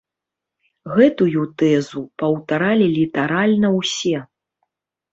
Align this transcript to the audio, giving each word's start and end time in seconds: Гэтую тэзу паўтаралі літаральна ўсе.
Гэтую 0.95 1.43
тэзу 1.63 1.99
паўтаралі 2.23 2.91
літаральна 2.99 3.67
ўсе. 3.79 4.17